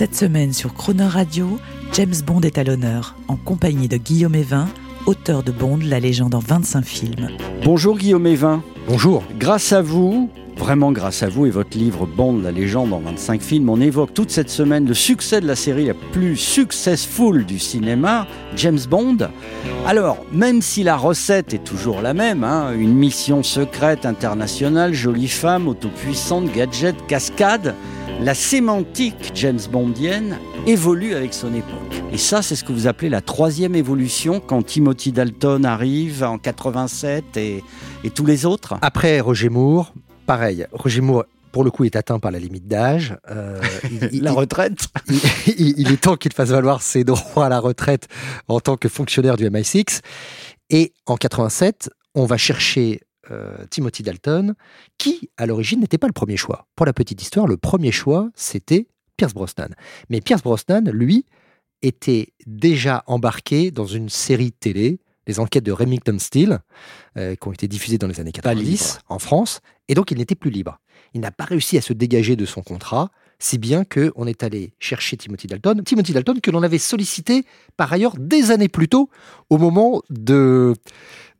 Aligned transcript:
Cette 0.00 0.16
semaine 0.16 0.54
sur 0.54 0.72
Croner 0.72 1.04
Radio, 1.04 1.58
James 1.92 2.14
Bond 2.26 2.40
est 2.40 2.56
à 2.56 2.64
l'honneur, 2.64 3.16
en 3.28 3.36
compagnie 3.36 3.86
de 3.86 3.98
Guillaume 3.98 4.34
Evin, 4.34 4.66
auteur 5.04 5.42
de 5.42 5.52
Bond, 5.52 5.80
la 5.84 6.00
légende 6.00 6.34
en 6.34 6.38
25 6.38 6.82
films. 6.82 7.28
Bonjour 7.66 7.98
Guillaume 7.98 8.26
Evin. 8.26 8.62
Bonjour. 8.88 9.22
Grâce 9.38 9.74
à 9.74 9.82
vous, 9.82 10.30
vraiment 10.56 10.90
grâce 10.90 11.22
à 11.22 11.28
vous 11.28 11.44
et 11.44 11.50
votre 11.50 11.76
livre 11.76 12.06
Bond, 12.06 12.38
la 12.38 12.50
légende 12.50 12.94
en 12.94 13.00
25 13.00 13.42
films, 13.42 13.68
on 13.68 13.78
évoque 13.78 14.14
toute 14.14 14.30
cette 14.30 14.48
semaine 14.48 14.86
le 14.86 14.94
succès 14.94 15.42
de 15.42 15.46
la 15.46 15.54
série 15.54 15.84
la 15.84 15.94
plus 16.12 16.38
successful 16.38 17.44
du 17.44 17.58
cinéma, 17.58 18.26
James 18.56 18.80
Bond. 18.88 19.18
Alors, 19.86 20.16
même 20.32 20.62
si 20.62 20.82
la 20.82 20.96
recette 20.96 21.52
est 21.52 21.62
toujours 21.62 22.00
la 22.00 22.14
même, 22.14 22.42
hein, 22.42 22.72
une 22.72 22.94
mission 22.94 23.42
secrète 23.42 24.06
internationale, 24.06 24.94
jolie 24.94 25.28
femme, 25.28 25.68
autopuissante, 25.68 26.50
gadget, 26.54 26.96
cascade, 27.06 27.74
la 28.20 28.34
sémantique 28.34 29.32
James 29.34 29.60
Bondienne 29.70 30.38
évolue 30.66 31.14
avec 31.14 31.32
son 31.32 31.54
époque. 31.54 32.02
Et 32.12 32.18
ça, 32.18 32.42
c'est 32.42 32.54
ce 32.56 32.64
que 32.64 32.72
vous 32.72 32.86
appelez 32.86 33.08
la 33.08 33.20
troisième 33.20 33.74
évolution 33.74 34.40
quand 34.40 34.62
Timothy 34.62 35.12
Dalton 35.12 35.64
arrive 35.64 36.22
en 36.22 36.38
87 36.38 37.36
et, 37.36 37.64
et 38.04 38.10
tous 38.10 38.26
les 38.26 38.44
autres. 38.44 38.74
Après 38.82 39.20
Roger 39.20 39.48
Moore, 39.48 39.94
pareil. 40.26 40.66
Roger 40.72 41.00
Moore, 41.00 41.24
pour 41.50 41.64
le 41.64 41.70
coup, 41.70 41.84
est 41.84 41.96
atteint 41.96 42.18
par 42.18 42.30
la 42.30 42.38
limite 42.38 42.68
d'âge. 42.68 43.16
Euh, 43.30 43.60
il- 44.12 44.22
La 44.22 44.32
retraite 44.32 44.88
il- 45.08 45.20
il- 45.58 45.74
il 45.78 45.92
est 45.92 46.00
temps 46.02 46.16
qu'il 46.16 46.32
fasse 46.32 46.50
valoir 46.50 46.82
ses 46.82 47.04
droits 47.04 47.46
à 47.46 47.48
la 47.48 47.58
retraite 47.58 48.06
en 48.48 48.60
tant 48.60 48.76
que 48.76 48.88
fonctionnaire 48.88 49.36
du 49.36 49.44
MI6. 49.48 50.00
Et 50.68 50.92
en 51.06 51.16
87, 51.16 51.90
on 52.14 52.26
va 52.26 52.36
chercher 52.36 53.00
euh, 53.30 53.64
Timothy 53.70 54.02
Dalton, 54.02 54.54
qui, 54.98 55.30
à 55.36 55.46
l'origine, 55.46 55.80
n'était 55.80 55.98
pas 55.98 56.06
le 56.06 56.12
premier 56.12 56.36
choix. 56.36 56.66
Pour 56.76 56.86
la 56.86 56.92
petite 56.92 57.22
histoire, 57.22 57.46
le 57.46 57.56
premier 57.56 57.92
choix, 57.92 58.30
c'était 58.34 58.88
Pierce 59.16 59.34
Brosnan. 59.34 59.74
Mais 60.08 60.20
Pierce 60.20 60.42
Brosnan, 60.42 60.90
lui, 60.90 61.24
était 61.82 62.32
déjà 62.46 63.04
embarqué 63.06 63.70
dans 63.70 63.86
une 63.86 64.08
série 64.08 64.52
télé, 64.52 65.00
les 65.26 65.40
enquêtes 65.40 65.64
de 65.64 65.72
Remington 65.72 66.18
Steele, 66.18 66.60
euh, 67.16 67.34
qui 67.34 67.48
ont 67.48 67.52
été 67.52 67.68
diffusées 67.68 67.98
dans 67.98 68.08
les 68.08 68.20
années 68.20 68.32
Pas 68.32 68.54
90 68.54 68.64
libre. 68.64 68.84
en 69.08 69.18
France, 69.18 69.60
et 69.88 69.94
donc 69.94 70.10
il 70.10 70.18
n'était 70.18 70.34
plus 70.34 70.50
libre. 70.50 70.78
Il 71.14 71.20
n'a 71.20 71.30
pas 71.30 71.44
réussi 71.44 71.78
à 71.78 71.80
se 71.80 71.92
dégager 71.92 72.36
de 72.36 72.44
son 72.44 72.62
contrat, 72.62 73.10
si 73.38 73.58
bien 73.58 73.84
qu'on 73.84 74.26
est 74.26 74.42
allé 74.42 74.74
chercher 74.78 75.16
Timothy 75.16 75.46
Dalton. 75.46 75.82
Timothy 75.82 76.12
Dalton 76.12 76.40
que 76.40 76.50
l'on 76.50 76.62
avait 76.62 76.78
sollicité 76.78 77.44
par 77.76 77.92
ailleurs 77.92 78.14
des 78.18 78.50
années 78.50 78.68
plus 78.68 78.88
tôt, 78.88 79.08
au 79.48 79.58
moment 79.58 80.02
de 80.10 80.74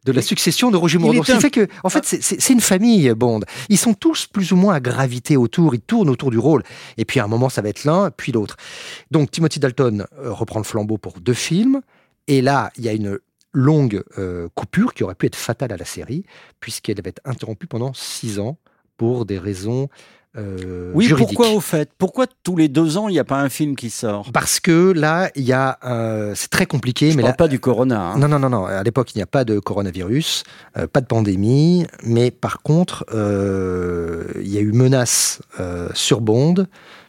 de 0.05 0.13
la 0.13 0.23
succession 0.23 0.71
de 0.71 0.77
Roger 0.77 0.99
Moore. 0.99 1.13
il 1.15 1.17
Donc, 1.19 1.25
était 1.29 1.33
ce 1.33 1.37
qui 1.39 1.43
fait 1.43 1.51
que, 1.67 1.73
en 1.85 1.89
fait, 1.91 2.05
c'est- 2.05 2.23
c'est 2.23 2.41
c'est 2.41 2.53
une 2.53 2.61
famille 2.61 3.13
Bond. 3.15 3.41
Ils 3.69 3.77
sont 3.79 3.93
tous 3.95 4.27
plus 4.27 4.53
ou 4.53 4.57
moins 4.57 4.75
à 4.75 4.81
graviter 4.81 5.37
autour, 5.37 5.75
ils 5.75 5.81
tournent 5.81 6.09
autour 6.11 6.31
du 6.31 6.39
rôle. 6.39 6.63
Et 6.97 7.05
puis 7.05 7.21
à 7.21 7.25
un 7.25 7.29
moment, 7.29 7.49
ça 7.49 7.61
va 7.63 7.69
être 7.69 7.85
l'un, 7.85 8.11
puis 8.11 8.33
l'autre. 8.33 8.57
Donc 9.11 9.31
Timothy 9.31 9.61
Dalton 9.61 10.07
euh, 10.19 10.33
reprend 10.33 10.59
le 10.61 10.65
flambeau 10.65 10.97
pour 10.99 11.21
deux 11.21 11.35
films. 11.35 11.81
Et 12.29 12.41
là, 12.43 12.71
il 12.79 12.85
y 12.85 12.89
a 12.89 12.93
une 12.93 13.19
longue 13.53 14.03
euh, 14.19 14.49
coupure 14.55 14.95
qui 14.95 15.03
aurait 15.05 15.15
pu 15.17 15.27
être 15.27 15.37
fatale 15.37 15.73
à 15.73 15.77
la 15.77 15.85
série, 15.85 16.25
puisqu'elle 16.61 16.99
avait 16.99 17.11
été 17.11 17.21
interrompue 17.25 17.67
pendant 17.67 17.93
six 17.93 18.39
ans 18.39 18.57
pour 18.97 19.27
des 19.27 19.39
raisons 19.39 19.89
euh, 20.37 20.93
Oui, 20.95 21.09
pourquoi 21.17 21.51
au 21.51 21.61
fait? 21.61 21.91
Pourquoi 21.99 22.27
tous 22.43 22.57
les 22.57 22.69
deux 22.69 22.97
ans, 22.97 23.09
il 23.09 23.13
n'y 23.13 23.19
a 23.19 23.25
pas 23.25 23.41
un 23.41 23.49
film 23.49 23.77
qui 23.77 23.91
sort? 23.91 24.31
Parce 24.33 24.61
que 24.61 24.93
là, 24.93 25.31
il 25.35 25.43
y 25.43 25.53
a, 25.53 25.79
euh, 25.85 26.33
c'est 26.37 26.51
très 26.51 26.67
compliqué, 26.67 27.11
Je 27.11 27.17
mais 27.17 27.23
parle 27.23 27.33
là, 27.33 27.37
pas 27.37 27.49
du 27.49 27.59
Corona. 27.61 28.13
hein. 28.13 28.19
non, 28.19 28.29
non, 28.29 28.39
non, 28.39 28.51
non. 28.51 28.65
À 28.67 28.83
l'époque, 28.83 29.15
il 29.15 29.19
n'y 29.19 29.23
a 29.23 29.27
pas 29.27 29.45
de 29.45 29.59
coronavirus, 29.59 30.45
euh, 30.77 30.87
pas 30.87 31.01
de 31.01 31.07
pandémie, 31.07 31.87
mais 32.05 32.31
par 32.31 32.63
contre, 32.63 33.05
il 33.13 34.49
y 34.49 34.57
a 34.59 34.61
eu 34.61 34.73
menace 34.73 35.41
sur 35.95 36.21
Bond 36.21 36.67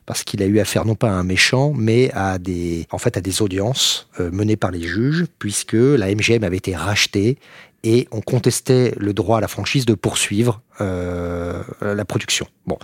parce 0.08 0.24
qu'il 0.24 0.42
a 0.42 0.46
eu 0.46 0.59
affaire 0.59 0.84
non 0.86 0.96
pas 0.96 1.09
à 1.09 1.14
un 1.14 1.24
méchant, 1.24 1.74
mais 1.76 2.12
à 2.14 2.38
des, 2.40 2.88
en 2.92 2.98
fait, 2.98 3.16
à 3.18 3.22
des 3.22 3.42
audiences 3.42 4.09
menées 4.20 4.58
par 4.58 4.72
les 4.72 4.82
juges, 4.82 5.26
puisque 5.40 5.74
la 5.74 6.08
MGM 6.14 6.44
avait 6.44 6.58
été 6.58 6.76
rachetée 6.76 7.38
et 7.84 8.08
on 8.12 8.22
contestait 8.22 8.94
le 8.97 9.14
droit 9.14 9.38
à 9.38 9.42
la 9.42 9.47
franchise 9.47 9.86
de 9.86 9.94
poursuivre 9.94 10.62
euh, 10.81 11.64
la 11.81 12.06
production. 12.06 12.47
Bon, 12.66 12.78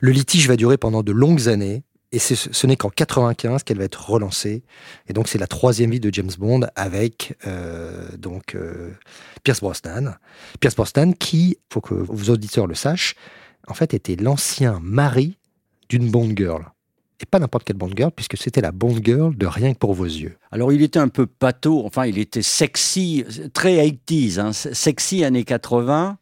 le 0.00 0.10
litige 0.10 0.48
va 0.48 0.56
durer 0.56 0.76
pendant 0.76 1.02
de 1.02 1.12
longues 1.12 1.48
années. 1.48 1.82
Et 2.12 2.20
ce 2.20 2.66
n'est 2.68 2.76
qu'en 2.76 2.90
95 2.90 3.64
qu'elle 3.64 3.78
va 3.78 3.84
être 3.84 4.08
relancée. 4.08 4.62
Et 5.08 5.12
donc 5.12 5.26
c'est 5.26 5.38
la 5.38 5.48
troisième 5.48 5.90
vie 5.90 5.98
de 5.98 6.14
James 6.14 6.30
Bond 6.38 6.60
avec 6.76 7.36
euh, 7.44 8.06
donc 8.16 8.54
euh, 8.54 8.92
Pierce 9.42 9.60
Brosnan. 9.60 10.14
Pierce 10.60 10.76
Brosnan 10.76 11.12
qui, 11.12 11.58
faut 11.72 11.80
que 11.80 11.94
vos 11.94 12.32
auditeurs 12.32 12.68
le 12.68 12.76
sachent, 12.76 13.16
en 13.66 13.74
fait 13.74 13.94
était 13.94 14.14
l'ancien 14.14 14.78
mari 14.80 15.38
d'une 15.88 16.08
Bond 16.08 16.34
girl. 16.36 16.66
Et 17.20 17.26
pas 17.26 17.38
n'importe 17.38 17.64
quelle 17.64 17.76
Bond 17.76 17.90
girl, 17.96 18.10
puisque 18.10 18.36
c'était 18.36 18.60
la 18.60 18.72
Bond 18.72 18.96
girl 19.02 19.36
de 19.36 19.46
Rien 19.46 19.72
que 19.72 19.78
pour 19.78 19.94
vos 19.94 20.04
yeux. 20.04 20.36
Alors 20.50 20.72
il 20.72 20.82
était 20.82 20.98
un 20.98 21.08
peu 21.08 21.26
pâteau, 21.26 21.84
enfin 21.86 22.06
il 22.06 22.18
était 22.18 22.42
sexy, 22.42 23.24
très 23.52 23.76
80s, 23.76 24.40
hein, 24.40 24.52
sexy 24.52 25.24
années 25.24 25.44
80. 25.44 26.18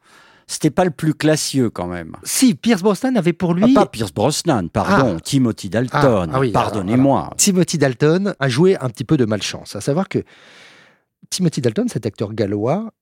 C'était 0.46 0.70
pas 0.70 0.84
le 0.84 0.90
plus 0.90 1.14
classieux 1.14 1.70
quand 1.70 1.86
même. 1.86 2.14
Si, 2.24 2.54
Pierce 2.54 2.82
Brosnan 2.82 3.16
avait 3.16 3.32
pour 3.32 3.54
lui... 3.54 3.64
Ah, 3.74 3.80
pas 3.80 3.86
Pierce 3.86 4.12
Brosnan, 4.12 4.68
pardon, 4.68 5.18
Timothy 5.18 5.70
Dalton. 5.70 5.98
Ah, 6.30 6.34
ah 6.34 6.40
oui, 6.40 6.50
Pardonnez-moi. 6.50 7.32
Timothy 7.38 7.78
Dalton 7.78 8.34
a 8.38 8.48
joué 8.50 8.76
un 8.78 8.90
petit 8.90 9.04
peu 9.04 9.16
de 9.16 9.24
malchance. 9.24 9.76
À 9.76 9.80
savoir 9.80 10.10
que 10.10 10.18
Timothy 11.30 11.62
Dalton, 11.62 11.88
cet 11.88 12.04
acteur 12.04 12.34
gallois, 12.34 12.92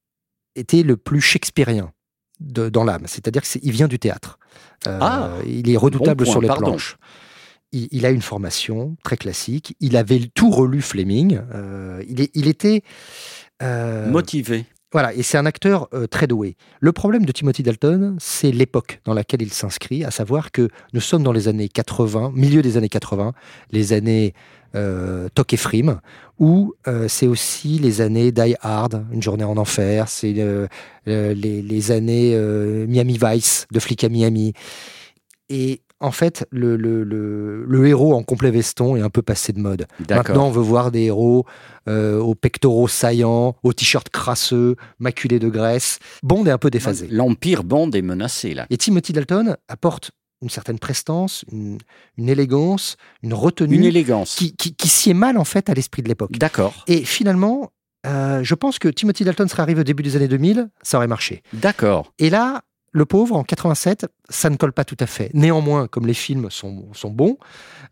était 0.54 0.82
le 0.84 0.96
plus 0.96 1.20
shakespearien 1.20 1.90
de- 2.38 2.68
dans 2.68 2.84
l'âme. 2.84 3.04
C'est-à-dire 3.06 3.42
qu'il 3.42 3.72
vient 3.72 3.88
du 3.88 3.98
théâtre. 3.98 4.38
Euh, 4.86 4.98
Ah, 5.00 5.30
il 5.44 5.68
est 5.70 5.76
redoutable 5.76 6.18
bon 6.18 6.24
point, 6.24 6.32
sur 6.32 6.40
les 6.40 6.48
pardon. 6.48 6.66
planches. 6.66 6.98
Il, 7.72 7.88
il 7.90 8.06
a 8.06 8.10
une 8.10 8.22
formation 8.22 8.96
très 9.04 9.16
classique. 9.16 9.76
Il 9.80 9.96
avait 9.96 10.20
tout 10.34 10.50
relu 10.50 10.82
Fleming. 10.82 11.40
Euh, 11.54 12.02
il, 12.08 12.20
est- 12.20 12.30
il 12.34 12.48
était... 12.48 12.82
euh, 13.62 14.10
Motivé. 14.10 14.64
voilà, 14.92 15.14
et 15.14 15.22
c'est 15.22 15.38
un 15.38 15.46
acteur 15.46 15.88
euh, 15.94 16.06
très 16.06 16.26
doué. 16.26 16.56
Le 16.80 16.92
problème 16.92 17.24
de 17.24 17.32
Timothy 17.32 17.62
Dalton, 17.62 18.16
c'est 18.18 18.50
l'époque 18.50 19.00
dans 19.04 19.14
laquelle 19.14 19.42
il 19.42 19.52
s'inscrit, 19.52 20.04
à 20.04 20.10
savoir 20.10 20.50
que 20.50 20.68
nous 20.94 21.00
sommes 21.00 21.22
dans 21.22 21.32
les 21.32 21.46
années 21.48 21.68
80, 21.68 22.32
milieu 22.34 22.62
des 22.62 22.76
années 22.76 22.88
80, 22.88 23.32
les 23.70 23.92
années 23.92 24.34
euh, 24.74 25.28
Toc 25.34 25.52
et 25.52 25.56
Frime, 25.56 26.00
où 26.38 26.74
euh, 26.88 27.06
c'est 27.08 27.26
aussi 27.26 27.78
les 27.78 28.00
années 28.00 28.32
Die 28.32 28.54
Hard, 28.62 29.04
Une 29.12 29.22
journée 29.22 29.44
en 29.44 29.56
enfer, 29.58 30.08
c'est 30.08 30.32
les, 31.06 31.62
les 31.62 31.90
années 31.92 32.36
Miami 32.88 33.18
Vice, 33.22 33.66
de 33.72 33.78
flic 33.80 34.02
à 34.04 34.08
Miami. 34.08 34.54
Et 35.48 35.82
en 36.00 36.10
fait, 36.12 36.46
le, 36.50 36.76
le, 36.76 37.04
le, 37.04 37.64
le 37.66 37.86
héros 37.86 38.14
en 38.14 38.22
complet 38.22 38.50
veston 38.50 38.96
est 38.96 39.00
un 39.02 39.10
peu 39.10 39.22
passé 39.22 39.52
de 39.52 39.58
mode. 39.60 39.86
Maintenant, 40.08 40.48
on 40.48 40.50
veut 40.50 40.62
voir 40.62 40.90
des 40.90 41.02
héros 41.02 41.44
euh, 41.88 42.18
aux 42.18 42.34
pectoraux 42.34 42.88
saillants, 42.88 43.56
aux 43.62 43.72
t-shirts 43.72 44.08
crasseux, 44.08 44.76
maculés 44.98 45.38
de 45.38 45.48
graisse. 45.48 45.98
Bond 46.22 46.46
est 46.46 46.50
un 46.50 46.58
peu 46.58 46.70
déphasé. 46.70 47.06
L'Empire 47.10 47.64
Bond 47.64 47.90
est 47.90 48.02
menacé 48.02 48.54
là. 48.54 48.66
Et 48.70 48.76
Timothy 48.78 49.12
Dalton 49.12 49.56
apporte 49.68 50.10
une 50.42 50.48
certaine 50.48 50.78
prestance, 50.78 51.44
une, 51.52 51.76
une 52.16 52.28
élégance, 52.30 52.96
une 53.22 53.34
retenue 53.34 53.76
Une 53.76 53.84
élégance. 53.84 54.36
qui, 54.36 54.56
qui, 54.56 54.74
qui 54.74 54.88
sied 54.88 55.12
mal 55.12 55.36
en 55.36 55.44
fait 55.44 55.68
à 55.68 55.74
l'esprit 55.74 56.02
de 56.02 56.08
l'époque. 56.08 56.32
D'accord. 56.38 56.82
Et 56.86 57.04
finalement, 57.04 57.72
euh, 58.06 58.42
je 58.42 58.54
pense 58.54 58.78
que 58.78 58.88
Timothy 58.88 59.24
Dalton 59.24 59.46
serait 59.48 59.60
arrivé 59.62 59.82
au 59.82 59.84
début 59.84 60.02
des 60.02 60.16
années 60.16 60.28
2000, 60.28 60.70
ça 60.82 60.96
aurait 60.96 61.06
marché. 61.08 61.42
D'accord. 61.52 62.14
Et 62.18 62.30
là, 62.30 62.62
le 62.92 63.04
pauvre, 63.04 63.36
en 63.36 63.44
87, 63.44 64.06
ça 64.28 64.50
ne 64.50 64.56
colle 64.56 64.72
pas 64.72 64.84
tout 64.84 64.96
à 64.98 65.06
fait. 65.06 65.30
Néanmoins, 65.32 65.86
comme 65.86 66.06
les 66.06 66.14
films 66.14 66.50
sont, 66.50 66.90
bons, 67.04 67.38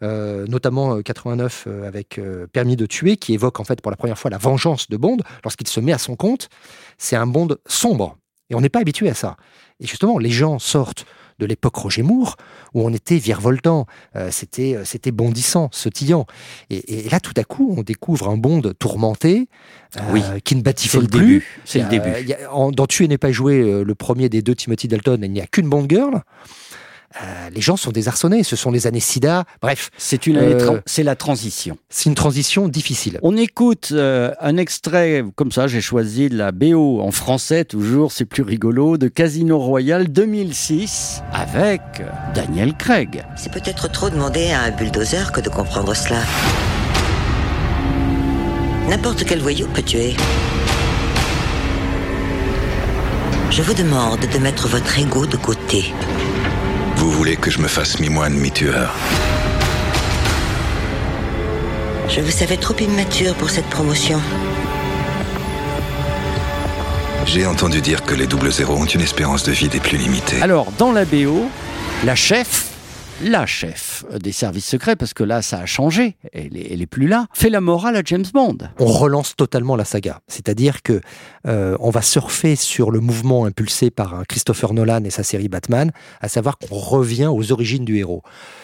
euh, 0.02 0.46
notamment 0.48 0.96
euh, 0.96 1.02
89 1.02 1.64
euh, 1.66 1.86
avec 1.86 2.18
euh, 2.18 2.46
Permis 2.48 2.76
de 2.76 2.86
tuer, 2.86 3.16
qui 3.16 3.34
évoque 3.34 3.60
en 3.60 3.64
fait 3.64 3.80
pour 3.80 3.90
la 3.90 3.96
première 3.96 4.18
fois 4.18 4.30
la 4.30 4.38
vengeance 4.38 4.88
de 4.88 4.96
Bond, 4.96 5.18
lorsqu'il 5.44 5.68
se 5.68 5.78
met 5.78 5.92
à 5.92 5.98
son 5.98 6.16
compte, 6.16 6.48
c'est 6.98 7.16
un 7.16 7.26
Bond 7.26 7.56
sombre. 7.66 8.16
Et 8.50 8.54
on 8.54 8.60
n'est 8.60 8.68
pas 8.68 8.80
habitué 8.80 9.08
à 9.08 9.14
ça. 9.14 9.36
Et 9.78 9.86
justement, 9.86 10.18
les 10.18 10.30
gens 10.30 10.58
sortent 10.58 11.06
de 11.38 11.46
l'époque 11.46 11.76
Roger 11.76 12.02
Moore, 12.02 12.36
où 12.74 12.82
on 12.86 12.92
était 12.92 13.16
virevoltant, 13.18 13.86
euh, 14.16 14.28
c'était, 14.30 14.74
euh, 14.76 14.84
c'était 14.84 15.12
bondissant, 15.12 15.68
sautillant. 15.72 16.26
Et, 16.70 17.06
et 17.06 17.08
là, 17.10 17.20
tout 17.20 17.34
à 17.36 17.44
coup, 17.44 17.74
on 17.76 17.82
découvre 17.82 18.28
un 18.28 18.36
Bond 18.36 18.62
tourmenté, 18.78 19.48
euh, 19.96 20.00
Oui. 20.12 20.22
qui 20.44 20.54
ne 20.54 20.60
C'est 20.60 20.64
batifole 20.64 21.02
le 21.02 21.08
plus. 21.08 21.20
début. 21.26 21.46
C'est 21.64 21.80
le 21.82 21.88
début. 21.88 22.10
a- 22.10 22.70
dans 22.72 22.86
Tuer 22.86 23.08
n'est 23.08 23.18
pas 23.18 23.32
joué, 23.32 23.60
euh, 23.60 23.82
le 23.84 23.94
premier 23.94 24.28
des 24.28 24.42
deux 24.42 24.54
Timothy 24.54 24.88
Dalton, 24.88 25.20
il 25.22 25.30
n'y 25.30 25.40
a 25.40 25.46
qu'une 25.46 25.68
Bond 25.68 25.86
girl. 25.88 26.22
Euh, 27.22 27.48
les 27.54 27.60
gens 27.62 27.76
sont 27.76 27.90
désarçonnés. 27.90 28.42
Ce 28.44 28.54
sont 28.54 28.70
les 28.70 28.86
années 28.86 29.00
SIDA. 29.00 29.44
Bref, 29.62 29.90
C'est 29.96 30.26
une 30.26 30.36
année 30.36 30.54
Euh, 30.54 30.58
tra- 30.76 30.82
c'est 30.84 31.02
la 31.02 31.16
transition. 31.16 31.78
c'est 31.88 32.08
une 32.10 32.14
transition 32.14 32.68
difficile. 32.68 33.18
On 33.22 33.36
écoute 33.36 33.90
euh, 33.92 34.30
un 34.40 34.56
extrait, 34.58 35.24
comme 35.36 35.50
ça 35.52 35.66
j'ai 35.68 35.80
choisi 35.80 36.28
de 36.28 36.36
la 36.36 36.52
BO 36.52 37.00
en 37.00 37.10
français 37.10 37.64
toujours, 37.64 38.12
c'est 38.12 38.24
plus 38.26 38.42
rigolo, 38.42 38.98
de 38.98 39.08
Casino 39.08 39.58
Royale 39.58 40.08
2006 40.08 41.22
avec 41.32 41.80
Daniel 42.34 42.74
Craig. 42.76 43.24
C'est 43.36 43.52
peut-être 43.52 43.90
trop 43.90 44.10
demander 44.10 44.50
à 44.50 44.62
un 44.62 44.70
bulldozer 44.70 45.32
que 45.32 45.40
de 45.40 45.48
comprendre 45.48 45.94
cela. 45.94 46.20
N'importe 48.88 49.24
quel 49.24 49.40
voyou 49.40 49.66
peut 49.68 49.82
tuer. 49.82 50.14
Je 53.50 53.62
vous 53.62 53.74
demande 53.74 54.20
de 54.20 54.38
mettre 54.38 54.68
votre 54.68 54.98
ego 54.98 55.26
de 55.26 55.36
côté. 55.36 55.92
Vous 57.08 57.14
voulez 57.14 57.36
que 57.36 57.50
je 57.50 57.58
me 57.58 57.68
fasse 57.68 58.00
mi-moine, 58.00 58.34
mi-tueur 58.34 58.94
Je 62.06 62.20
vous 62.20 62.30
savais 62.30 62.58
trop 62.58 62.76
immature 62.76 63.34
pour 63.36 63.48
cette 63.48 63.64
promotion. 63.64 64.20
J'ai 67.24 67.46
entendu 67.46 67.80
dire 67.80 68.02
que 68.02 68.14
les 68.14 68.26
double 68.26 68.52
zéros 68.52 68.76
ont 68.76 68.84
une 68.84 69.00
espérance 69.00 69.42
de 69.42 69.52
vie 69.52 69.68
des 69.68 69.80
plus 69.80 69.96
limitées. 69.96 70.42
Alors, 70.42 70.70
dans 70.72 70.92
la 70.92 71.06
BO, 71.06 71.48
la 72.04 72.14
chef, 72.14 72.66
la 73.22 73.46
chef 73.46 73.87
des 74.20 74.32
services 74.32 74.66
secrets, 74.66 74.96
parce 74.96 75.14
que 75.14 75.24
là 75.24 75.42
ça 75.42 75.60
a 75.60 75.66
changé, 75.66 76.16
elle 76.32 76.56
est, 76.56 76.72
elle 76.72 76.82
est 76.82 76.86
plus 76.86 77.08
là, 77.08 77.26
fait 77.32 77.50
la 77.50 77.60
morale 77.60 77.96
à 77.96 78.02
James 78.04 78.24
Bond. 78.32 78.58
on 78.78 78.86
relance 78.86 79.36
totalement 79.36 79.76
la 79.76 79.84
saga. 79.84 80.20
C'est-à-dire 80.28 80.82
que 80.82 81.00
euh, 81.46 81.76
on 81.80 81.90
va 81.90 82.02
surfer 82.02 82.56
sur 82.56 82.90
le 82.90 83.00
mouvement 83.00 83.44
impulsé 83.44 83.90
par 83.90 84.22
Christopher 84.28 84.72
Nolan 84.72 85.04
et 85.04 85.10
sa 85.10 85.22
série 85.22 85.48
Batman, 85.48 85.92
à 86.20 86.28
savoir 86.28 86.58
qu'on 86.58 86.76
revient 86.76 87.26
aux 87.26 87.52
origines 87.52 87.84
du 87.84 87.98
héros. 87.98 88.22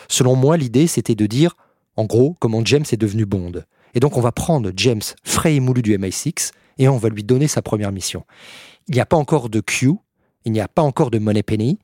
Selon 0.09 0.37
moi, 0.37 0.57
l'idée, 0.57 0.87
c'était 0.87 1.15
de 1.15 1.27
dire, 1.27 1.57
en 1.97 2.05
gros, 2.05 2.37
comment 2.41 2.65
James 2.65 2.85
est 2.91 2.97
devenu 2.97 3.27
Bond. 3.27 3.53
Et 3.95 4.01
donc, 4.01 4.17
on 4.17 4.21
va 4.21 4.33
prendre 4.33 4.71
James 4.77 5.03
frais 5.23 5.55
et 5.55 5.61
moulu 5.61 5.83
du 5.83 5.97
MI6 5.97 6.51
et 6.79 6.89
on 6.89 6.99
va 6.99 7.09
lui 7.09 7.23
donner 7.23 7.49
sa 7.49 7.63
première 7.63 7.93
mission. 7.93 8.25
Il 8.89 8.95
n'y 8.95 9.01
a 9.01 9.07
pas 9.07 9.17
encore 9.17 9.49
de 9.49 9.61
Q, 9.61 9.93
il 10.45 10.53
n'y 10.53 10.61
a 10.61 10.69
pas 10.69 10.83
encore 10.83 11.11
de 11.11 11.19
Moneypenny. 11.19 11.79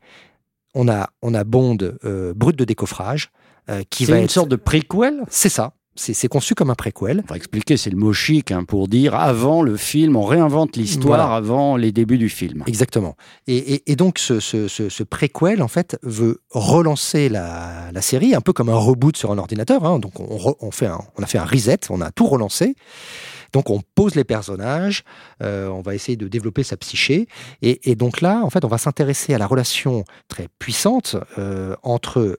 On 0.74 0.88
a, 0.88 1.10
on 1.22 1.34
a 1.34 1.44
Bond 1.44 1.78
euh, 2.04 2.32
brut 2.34 2.56
de 2.56 2.64
décoffrage 2.64 3.30
euh, 3.70 3.82
qui 3.90 4.06
C'est 4.06 4.12
une 4.18 4.24
être. 4.24 4.30
sorte 4.30 4.48
de 4.48 4.56
préquel? 4.56 5.22
C'est 5.28 5.48
ça. 5.48 5.72
C'est 5.96 6.28
conçu 6.28 6.54
comme 6.54 6.70
un 6.70 6.74
préquel. 6.76 7.22
On 7.28 7.30
va 7.30 7.36
expliquer, 7.36 7.76
c'est 7.76 7.90
le 7.90 7.96
mot 7.96 8.12
chic 8.14 8.52
hein, 8.52 8.64
pour 8.64 8.88
dire 8.88 9.14
avant 9.14 9.60
le 9.60 9.76
film, 9.76 10.16
on 10.16 10.24
réinvente 10.24 10.76
l'histoire 10.76 11.18
Voilà. 11.26 11.34
avant 11.34 11.76
les 11.76 11.92
débuts 11.92 12.16
du 12.16 12.30
film. 12.30 12.64
Exactement. 12.66 13.16
Et, 13.46 13.56
et- 13.74 13.92
et 13.92 13.96
donc 13.96 14.18
ce, 14.18 14.40
ce, 14.40 14.66
ce, 14.66 14.88
ce 14.88 15.02
préquel 15.02 15.60
en 15.62 15.68
fait 15.68 15.98
veut 16.02 16.40
relancer 16.50 17.28
la, 17.28 17.90
la 17.92 18.00
série 18.00 18.34
un 18.34 18.40
peu 18.40 18.54
comme 18.54 18.70
un 18.70 18.76
reboot 18.76 19.14
sur 19.16 19.30
un 19.30 19.36
ordinateur. 19.36 19.84
hein. 19.84 19.98
Donc 19.98 20.20
on, 20.20 20.36
re- 20.38 20.56
on 20.60 20.70
fait 20.70 20.86
un, 20.86 21.00
on 21.18 21.22
a 21.22 21.26
fait 21.26 21.38
un 21.38 21.44
reset, 21.44 21.80
on 21.90 22.00
a 22.00 22.10
tout 22.10 22.26
relancé. 22.26 22.76
Donc 23.52 23.68
on 23.68 23.82
pose 23.94 24.14
les 24.14 24.24
personnages, 24.24 25.02
euh, 25.42 25.68
on 25.68 25.82
va 25.82 25.94
essayer 25.94 26.16
de 26.16 26.28
développer 26.28 26.62
sa 26.62 26.78
psyché. 26.78 27.26
Et, 27.60 27.90
et 27.90 27.94
donc 27.94 28.20
là, 28.22 28.40
en 28.42 28.48
fait, 28.48 28.64
on 28.64 28.68
va 28.68 28.78
s'intéresser 28.78 29.34
à 29.34 29.38
la 29.38 29.46
relation 29.48 30.04
très 30.28 30.46
puissante 30.60 31.16
euh, 31.36 31.74
entre 31.82 32.38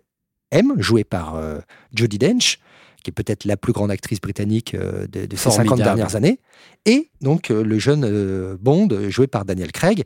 M, 0.51 0.74
jouée 0.77 1.03
par 1.03 1.36
euh, 1.36 1.59
Judi 1.94 2.18
Dench, 2.18 2.59
qui 3.03 3.09
est 3.09 3.13
peut-être 3.13 3.45
la 3.45 3.57
plus 3.57 3.74
grande 3.74 3.92
actrice 3.92 4.21
britannique 4.21 4.75
euh, 4.75 5.07
de, 5.07 5.25
de 5.25 5.36
ces 5.36 5.50
50 5.50 5.68
Formidable. 5.68 5.83
dernières 5.83 6.15
années, 6.15 6.39
et 6.86 7.09
donc 7.21 7.51
euh, 7.51 7.63
le 7.63 7.80
jeune 7.80 8.06
euh, 8.06 8.57
Bond, 8.59 8.89
joué 9.09 9.27
par 9.27 9.45
Daniel 9.45 9.71
Craig. 9.71 10.03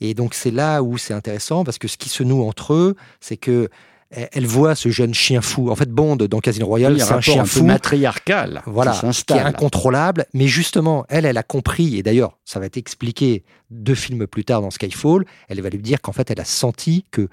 Et 0.00 0.14
donc 0.14 0.34
c'est 0.34 0.50
là 0.50 0.82
où 0.82 0.96
c'est 0.98 1.14
intéressant, 1.14 1.64
parce 1.64 1.78
que 1.78 1.88
ce 1.88 1.96
qui 1.96 2.08
se 2.08 2.22
noue 2.22 2.42
entre 2.42 2.74
eux, 2.74 2.96
c'est 3.20 3.36
que 3.36 3.68
elle 4.10 4.28
elle 4.32 4.46
voit 4.46 4.74
ce 4.74 4.88
jeune 4.88 5.12
chien 5.12 5.42
fou. 5.42 5.70
En 5.70 5.76
fait, 5.76 5.90
Bond 5.90 6.16
dans 6.16 6.40
Casino 6.40 6.66
Royale, 6.66 6.94
Oui, 6.94 7.00
c'est 7.00 7.12
un 7.12 7.20
chien 7.20 7.42
peu 7.42 7.48
fou 7.48 7.64
matriarcal 7.64 8.62
voilà, 8.64 8.92
qui 8.92 9.24
qui 9.24 9.34
est 9.34 9.40
incontrôlable. 9.40 10.24
Mais 10.32 10.46
justement, 10.46 11.04
elle, 11.10 11.26
elle 11.26 11.36
a 11.36 11.42
compris, 11.42 11.98
et 11.98 12.02
d'ailleurs, 12.02 12.38
ça 12.46 12.58
va 12.58 12.64
être 12.64 12.78
expliqué 12.78 13.44
deux 13.70 13.94
films 13.94 14.26
plus 14.26 14.46
tard 14.46 14.62
dans 14.62 14.70
Skyfall, 14.70 15.26
elle 15.48 15.60
va 15.60 15.68
lui 15.68 15.82
dire 15.82 16.00
qu'en 16.00 16.12
fait, 16.12 16.30
elle 16.30 16.40
a 16.40 16.46
senti 16.46 17.04
que 17.10 17.28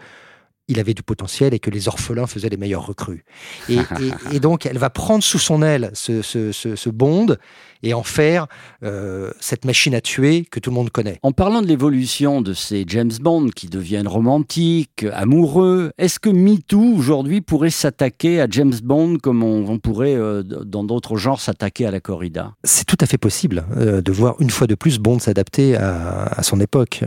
il 0.68 0.80
avait 0.80 0.94
du 0.94 1.04
potentiel 1.04 1.54
et 1.54 1.60
que 1.60 1.70
les 1.70 1.88
orphelins 1.88 2.28
faisaient 2.28 2.50
les 2.50 2.58
meilleurs 2.58 2.86
recrues. 2.88 3.24
Et, 3.70 3.76
et- 3.76 4.36
et 4.36 4.40
donc, 4.40 4.66
elle 4.66 4.78
va 4.80 4.90
prendre 4.90 5.24
sous 5.24 5.40
son 5.40 5.62
aile 5.62 5.92
ce, 5.94 6.22
ce, 6.22 6.52
ce- 6.52 6.76
ce 6.76 6.90
Bond 6.90 7.36
et 7.84 7.94
en 7.94 8.02
faire 8.04 8.48
euh, 8.84 9.30
cette 9.40 9.64
machine 9.64 9.94
à 9.94 10.02
tuer 10.02 10.44
que 10.50 10.60
tout 10.60 10.72
le 10.72 10.76
monde 10.76 10.90
connaît. 10.90 11.20
En 11.22 11.32
parlant 11.32 11.62
de 11.62 11.68
l'évolution 11.68 12.42
de 12.42 12.54
ces 12.54 12.84
James 12.88 13.12
Bond 13.22 13.50
qui 13.56 13.68
deviennent 13.68 14.08
romantiques, 14.08 15.06
amoureux, 15.14 15.92
est-ce 16.00 16.20
que 16.20 16.30
MeToo 16.30 16.82
aujourd'hui 16.96 17.42
pourrait 17.42 17.70
s'attaquer 17.70 18.42
à 18.42 18.48
James 18.50 18.74
Bond 18.84 19.18
comme 19.22 19.44
on, 19.44 19.70
on 19.70 19.78
pourrait 19.78 20.16
euh, 20.16 20.42
dans 20.42 20.84
d'autres 20.84 21.18
genres 21.18 21.42
s'attaquer 21.42 21.86
à 21.86 21.92
la 21.92 22.00
corrida? 22.00 22.54
C'est 22.64 22.86
tout 22.86 22.98
à 23.02 23.06
fait 23.06 23.20
possible 23.20 23.66
euh, 23.78 24.02
de 24.02 24.12
voir 24.12 24.36
une 24.40 24.50
fois 24.50 24.66
de 24.66 24.74
plus 24.76 24.98
Bond 24.98 25.20
s'adapter 25.20 25.76
à, 25.76 26.24
à 26.26 26.42
son 26.42 26.60
époque. 26.60 27.02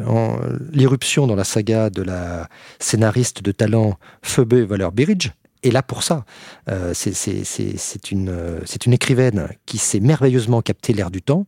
L'irruption 0.72 1.26
dans 1.26 1.34
la 1.34 1.44
saga 1.44 1.90
de 1.90 2.02
la 2.02 2.48
scénariste 2.78 3.42
de 3.42 3.47
talent 3.52 3.98
Phoebe 4.22 4.66
Waller-Bridge 4.70 5.30
est 5.62 5.70
là 5.70 5.82
pour 5.82 6.02
ça. 6.02 6.24
Euh, 6.68 6.92
c'est- 6.94 8.10
une, 8.10 8.28
euh, 8.28 8.60
une 8.86 8.92
écrivaine 8.92 9.48
qui 9.66 9.78
sait 9.78 10.00
merveilleusement 10.00 10.62
capter 10.62 10.92
l'air 10.92 11.10
du 11.10 11.22
temps 11.22 11.46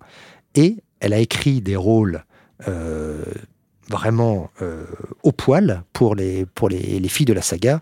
et 0.54 0.76
elle 1.00 1.12
a 1.12 1.18
écrit 1.18 1.60
des 1.60 1.76
rôles 1.76 2.24
euh, 2.68 3.24
vraiment 3.88 4.50
au 5.24 5.32
poil 5.32 5.82
pour 5.92 6.14
les, 6.14 6.46
pour 6.46 6.68
les, 6.68 7.00
les 7.00 7.08
filles 7.08 7.26
de 7.26 7.32
la 7.32 7.42
saga, 7.42 7.80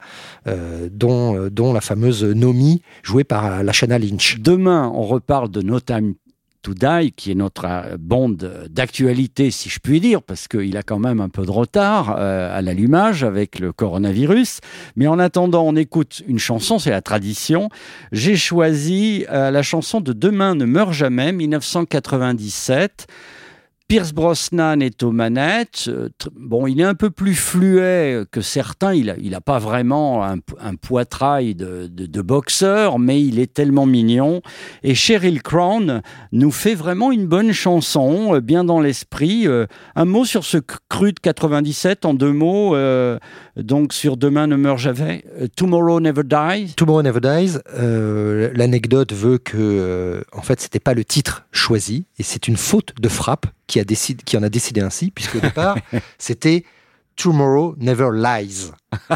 dont, 0.91 1.49
dont 1.51 1.75
la 1.75 1.83
fameuse 1.83 2.25
Nomi, 2.25 2.81
jouée 3.03 3.25
par 3.25 3.63
Lashana 3.63 3.99
Lynch. 3.99 4.39
Demain, 4.39 4.91
on 4.95 5.03
reparle 5.03 5.51
de 5.51 5.61
No 5.61 5.81
Time 5.81 6.15
qui 7.17 7.31
est 7.31 7.35
notre 7.35 7.65
euh, 7.67 7.97
Bond 7.99 8.37
d'actualité, 8.69 9.51
si 9.51 9.69
je 9.69 9.79
puis 9.81 10.01
dire, 10.01 10.23
parce 10.23 10.49
qu'il 10.49 10.77
a 10.77 10.83
quand 10.83 10.99
même 10.99 11.21
un 11.21 11.29
peu 11.29 11.45
de 11.45 11.51
retard 11.51 12.17
euh, 12.19 12.57
à 12.57 12.63
l'allumage 12.63 13.25
avec 13.25 13.59
le 13.59 13.73
coronavirus. 13.73 14.61
Mais 14.97 15.07
en 15.07 15.19
attendant, 15.19 15.65
on 15.65 15.77
écoute 15.77 16.23
une 16.27 16.39
chanson, 16.39 16.79
c'est 16.79 16.91
la 16.91 17.03
tradition. 17.03 17.69
J'ai 18.13 18.37
choisi 18.37 19.25
euh, 19.31 19.51
la 19.51 19.63
chanson 19.63 20.01
de 20.01 20.13
Demain 20.13 20.55
ne 20.55 20.65
meurt 20.65 20.93
jamais, 20.93 21.33
1997. 21.33 23.07
Pierce 23.89 24.13
Brosnan 24.13 24.81
est 24.83 25.03
aux 25.03 25.13
manettes. 25.13 25.87
Euh, 25.89 26.11
Bon, 26.37 26.67
il 26.67 26.81
est 26.81 26.85
un 26.85 26.95
peu 26.95 27.11
plus 27.11 27.35
fluet 27.35 28.23
que 28.31 28.41
certains. 28.41 28.95
Il 28.95 29.07
n'a 29.31 29.37
a 29.37 29.41
pas 29.41 29.59
vraiment 29.59 30.25
un, 30.25 30.75
poitrail 30.77 31.55
de, 31.55 32.23
boxeur, 32.23 32.99
mais 32.99 33.23
il 33.23 33.39
est 33.39 33.53
tellement 33.53 33.87
mignon. 33.87 34.43
Et 34.83 34.95
Cheryl 34.95 35.43
Crown 35.43 36.03
nous 36.33 36.51
fait 36.51 36.75
vraiment 36.75 37.13
une 37.13 37.27
bonne 37.27 37.53
chanson, 37.53 38.35
euh, 38.35 38.41
bien 38.41 38.65
dans 38.65 38.81
l'esprit. 38.81 39.47
Euh, 39.47 39.67
un 39.95 40.05
mot 40.05 40.25
sur 40.25 40.45
ce 40.45 40.59
cru 40.89 41.13
de 41.13 41.21
97, 41.21 42.05
en 42.05 42.15
deux 42.15 42.33
mots. 42.33 42.77
donc 43.57 43.93
sur 43.93 44.17
Demain 44.17 44.47
ne 44.47 44.57
meurt 44.57 44.79
jamais. 44.79 45.25
Tomorrow 45.57 46.01
Never 46.01 46.25
Dies. 46.25 46.75
Tomorrow 46.77 47.03
Never 47.03 47.21
Dies, 47.21 47.59
l'anecdote 48.55 49.13
veut 49.13 49.39
que, 49.39 49.57
euh, 49.57 50.21
en 50.33 50.43
fait, 50.43 50.61
c'était 50.61 50.81
pas 50.81 50.95
le 50.95 51.05
titre 51.05 51.47
choisi, 51.53 52.05
et 52.19 52.23
c'est 52.23 52.49
une 52.49 52.57
faute 52.57 52.93
de 53.01 53.09
frappe 53.09 53.47
qui, 53.69 53.79
a 53.79 53.85
décidé, 53.85 54.25
qui 54.25 54.37
en 54.37 54.43
a 54.43 54.49
décidé 54.49 54.81
ainsi, 54.81 55.13
puisque 55.13 55.37
au 55.37 55.41
départ, 55.41 55.79
c'était 56.19 56.65
Tomorrow 57.15 57.77
Never 57.79 58.11
Lies. 58.13 58.71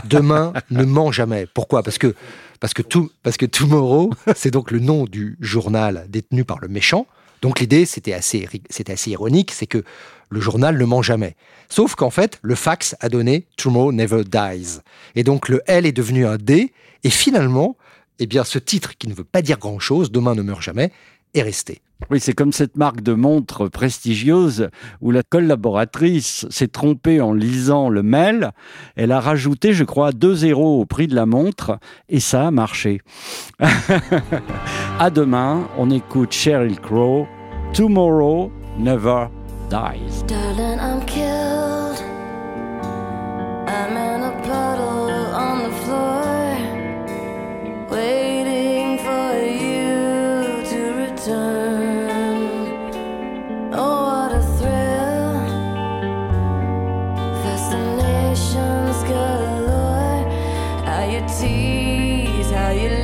Demain 0.04 0.52
ne 0.70 0.84
ment 0.84 1.10
jamais. 1.10 1.46
Pourquoi? 1.52 1.82
Parce 1.82 1.98
que, 1.98 2.14
parce, 2.60 2.74
que 2.74 2.82
tout, 2.82 3.10
parce 3.24 3.36
que 3.36 3.46
Tomorrow, 3.46 4.12
c'est 4.36 4.52
donc 4.52 4.70
le 4.70 4.78
nom 4.78 5.04
du 5.04 5.36
journal 5.40 6.06
détenu 6.08 6.44
par 6.44 6.60
le 6.60 6.68
méchant. 6.68 7.06
Donc 7.40 7.58
l'idée, 7.58 7.86
c'était 7.86 8.12
assez, 8.12 8.48
c'était 8.70 8.92
assez 8.92 9.10
ironique, 9.10 9.50
c'est 9.50 9.66
que 9.66 9.82
le 10.30 10.40
journal 10.40 10.78
ne 10.78 10.84
ment 10.84 11.02
jamais. 11.02 11.34
Sauf 11.68 11.96
qu'en 11.96 12.10
fait, 12.10 12.38
le 12.42 12.54
fax 12.54 12.94
a 13.00 13.08
donné 13.08 13.46
Tomorrow 13.56 13.92
Never 13.92 14.22
Dies. 14.24 14.78
Et 15.16 15.24
donc 15.24 15.48
le 15.48 15.60
L 15.66 15.84
est 15.84 15.92
devenu 15.92 16.24
un 16.24 16.36
D, 16.36 16.72
et 17.02 17.10
finalement, 17.10 17.76
eh 18.20 18.26
bien, 18.26 18.44
ce 18.44 18.58
titre 18.58 18.96
qui 18.96 19.08
ne 19.08 19.14
veut 19.14 19.24
pas 19.24 19.42
dire 19.42 19.58
grand-chose, 19.58 20.12
Demain 20.12 20.34
ne 20.34 20.42
meurt 20.42 20.62
jamais, 20.62 20.92
est 21.34 21.42
resté. 21.42 21.80
Oui, 22.10 22.20
c'est 22.20 22.32
comme 22.32 22.52
cette 22.52 22.76
marque 22.76 23.00
de 23.00 23.14
montre 23.14 23.68
prestigieuse 23.68 24.68
où 25.00 25.10
la 25.10 25.22
collaboratrice 25.22 26.46
s'est 26.50 26.68
trompée 26.68 27.20
en 27.20 27.32
lisant 27.32 27.88
le 27.88 28.02
mail. 28.02 28.50
Elle 28.96 29.12
a 29.12 29.20
rajouté, 29.20 29.72
je 29.72 29.84
crois, 29.84 30.12
2 30.12 30.34
zéros 30.34 30.80
au 30.80 30.84
prix 30.84 31.06
de 31.06 31.14
la 31.14 31.26
montre 31.26 31.78
et 32.08 32.20
ça 32.20 32.48
a 32.48 32.50
marché. 32.50 33.00
à 34.98 35.10
demain, 35.10 35.68
on 35.78 35.90
écoute 35.90 36.32
Sheryl 36.32 36.78
Crow, 36.80 37.26
Tomorrow 37.72 38.50
Never 38.78 39.26
Dies. 39.70 40.24
you 62.74 63.01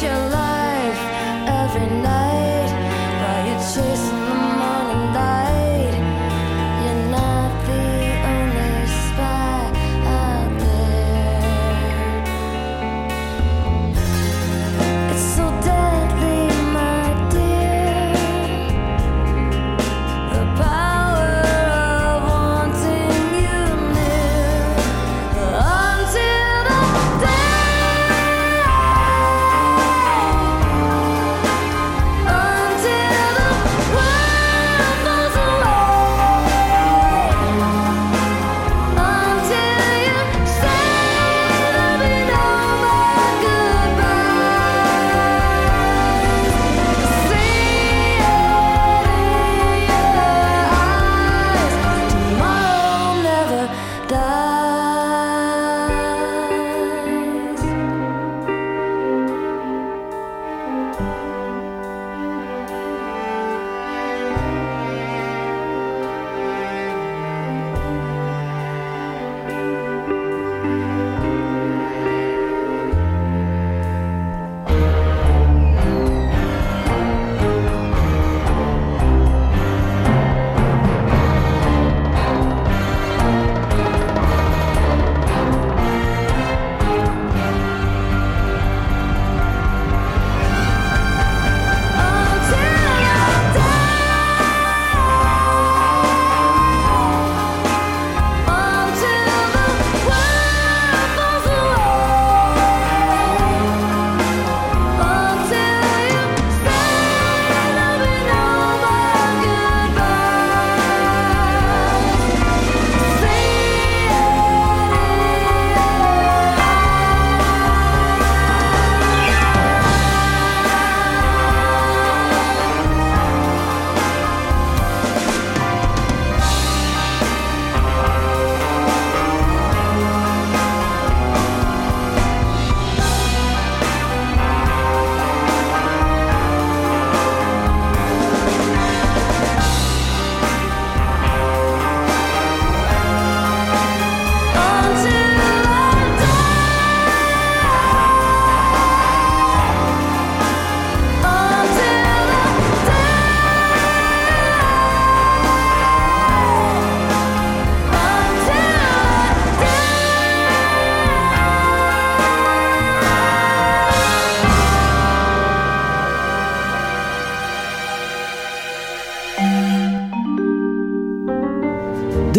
your 0.00 0.14
love. 0.30 0.41
的 54.08 54.41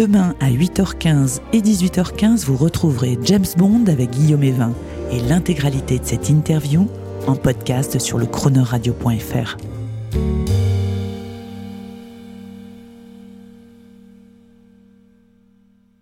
Demain 0.04 0.34
à 0.38 0.50
8h15 0.50 1.40
et 1.54 1.62
18h15, 1.62 2.44
vous 2.44 2.58
retrouverez 2.58 3.18
James 3.22 3.46
Bond 3.56 3.84
avec 3.86 4.10
Guillaume 4.10 4.42
Evin 4.42 4.74
et 5.10 5.18
l'intégralité 5.18 5.98
de 5.98 6.04
cette 6.04 6.28
interview 6.28 6.86
en 7.26 7.36
podcast 7.36 7.98
sur 7.98 8.18
lechroneradio.fr. 8.18 9.56